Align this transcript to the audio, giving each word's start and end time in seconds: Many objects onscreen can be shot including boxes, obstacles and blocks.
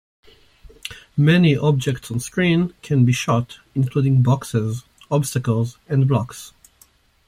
Many 1.15 1.55
objects 1.55 2.09
onscreen 2.09 2.73
can 2.81 3.05
be 3.05 3.11
shot 3.13 3.59
including 3.75 4.23
boxes, 4.23 4.83
obstacles 5.11 5.77
and 5.87 6.07
blocks. 6.07 6.53